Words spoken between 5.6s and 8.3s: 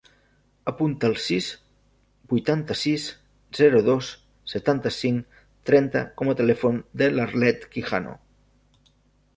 trenta com a telèfon de l'Arlet Quijano.